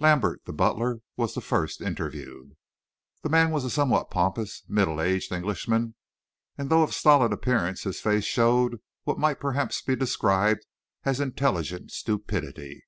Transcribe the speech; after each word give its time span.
Lambert, 0.00 0.44
the 0.44 0.52
butler, 0.52 0.98
was 1.16 1.32
first 1.36 1.80
interviewed. 1.80 2.58
The 3.22 3.30
man 3.30 3.50
was 3.50 3.64
a 3.64 3.70
somewhat 3.70 4.10
pompous, 4.10 4.62
middle 4.68 5.00
aged 5.00 5.32
Englishman, 5.32 5.94
and 6.58 6.68
though 6.68 6.82
of 6.82 6.92
stolid 6.92 7.32
appearance, 7.32 7.84
his 7.84 7.98
face 7.98 8.24
showed 8.24 8.82
what 9.04 9.18
might 9.18 9.40
perhaps 9.40 9.80
be 9.80 9.96
described 9.96 10.66
as 11.04 11.20
an 11.20 11.30
intelligent 11.30 11.90
stupidity. 11.90 12.84